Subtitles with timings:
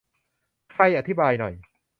[0.71, 1.53] ใครอธิบายหน่อย